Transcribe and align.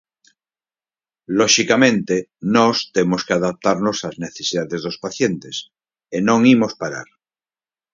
Loxicamente, 1.39 2.15
nós 2.55 2.75
temos 2.95 3.21
que 3.25 3.33
adaptarnos 3.39 3.97
ás 4.07 4.15
necesidades 4.25 4.79
dos 4.85 4.97
pacientes, 5.05 5.55
e 6.15 6.17
non 6.27 6.39
imos 6.55 6.73
parar. 6.81 7.09